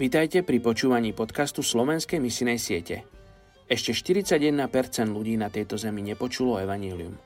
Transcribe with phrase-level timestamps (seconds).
[0.00, 3.04] Vítajte pri počúvaní podcastu Slovenskej misinej siete.
[3.68, 4.56] Ešte 41%
[5.12, 7.20] ľudí na tejto zemi nepočulo evanílium.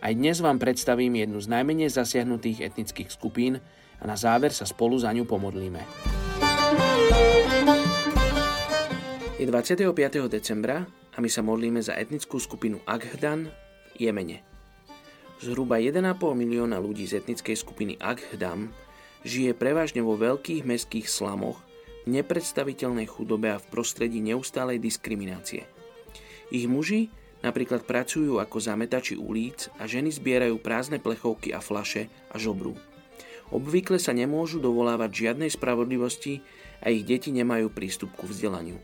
[0.00, 3.60] Aj dnes vám predstavím jednu z najmenej zasiahnutých etnických skupín
[4.00, 5.84] a na záver sa spolu za ňu pomodlíme.
[9.36, 9.84] Je 25.
[10.32, 13.52] decembra a my sa modlíme za etnickú skupinu Aghdan
[13.92, 14.40] v Jemene.
[15.44, 16.00] Zhruba 1,5
[16.32, 18.72] milióna ľudí z etnickej skupiny Aghdam
[19.28, 21.60] žije prevažne vo veľkých mestských slamoch,
[22.06, 25.64] nepredstaviteľnej chudobe a v prostredí neustálej diskriminácie.
[26.52, 27.08] Ich muži
[27.44, 32.76] napríklad pracujú ako zametači ulic a ženy zbierajú prázdne plechovky a flaše a žobrú.
[33.52, 36.40] Obvykle sa nemôžu dovolávať žiadnej spravodlivosti
[36.80, 38.80] a ich deti nemajú prístup ku vzdelaniu.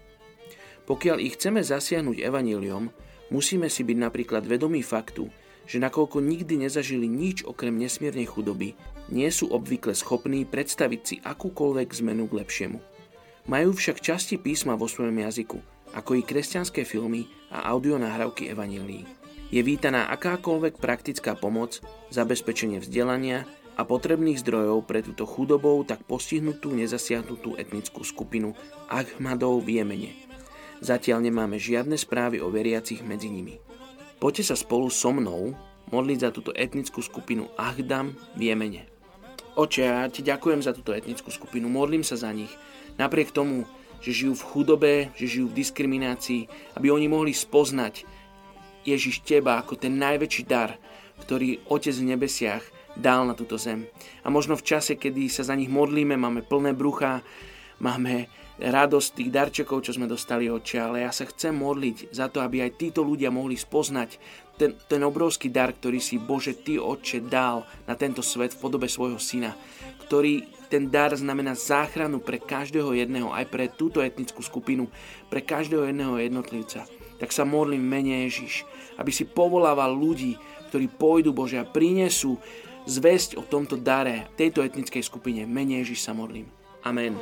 [0.84, 2.93] Pokiaľ ich chceme zasiahnuť evaníliom,
[3.32, 5.30] musíme si byť napríklad vedomí faktu,
[5.71, 8.74] že nakoľko nikdy nezažili nič okrem nesmiernej chudoby,
[9.09, 12.90] nie sú obvykle schopní predstaviť si akúkoľvek zmenu k lepšiemu.
[13.49, 15.59] Majú však časti písma vo svojom jazyku,
[15.96, 19.09] ako i kresťanské filmy a audionahrávky evanílií.
[19.51, 21.82] Je vítaná akákoľvek praktická pomoc,
[22.15, 28.55] zabezpečenie vzdelania a potrebných zdrojov pre túto chudobou tak postihnutú nezasiahnutú etnickú skupinu
[28.87, 30.13] Ahmadov v Jemene.
[30.80, 33.59] Zatiaľ nemáme žiadne správy o veriacich medzi nimi.
[34.21, 35.57] Poďte sa spolu so mnou
[35.91, 38.87] modliť za túto etnickú skupinu Ahdam v Jemene.
[39.59, 42.52] Oče, ja ti ďakujem za túto etnickú skupinu, modlím sa za nich.
[42.96, 43.69] Napriek tomu,
[44.01, 46.49] že žijú v chudobe, že žijú v diskriminácii,
[46.80, 48.09] aby oni mohli spoznať
[48.88, 50.80] Ježiš teba ako ten najväčší dar,
[51.21, 52.65] ktorý Otec v nebesiach
[52.97, 53.87] dal na túto zem.
[54.24, 57.21] A možno v čase, kedy sa za nich modlíme, máme plné brucha,
[57.79, 58.27] máme
[58.60, 62.60] radosť tých darčekov, čo sme dostali oče, ale ja sa chcem modliť za to, aby
[62.60, 64.21] aj títo ľudia mohli spoznať
[64.60, 68.84] ten, ten obrovský dar, ktorý si Bože Ty, Otče, dal na tento svet v podobe
[68.84, 69.56] svojho syna,
[70.04, 74.86] ktorý ten dar znamená záchranu pre každého jedného, aj pre túto etnickú skupinu,
[75.26, 76.86] pre každého jedného jednotlivca.
[77.19, 78.64] Tak sa modlím mene Ježiš,
[78.97, 80.38] aby si povolával ľudí,
[80.70, 82.38] ktorí pôjdu Bože a prinesú
[82.86, 85.42] zväzť o tomto dare tejto etnickej skupine.
[85.44, 86.47] Mene Ježiš sa modlím.
[86.81, 87.19] Amen.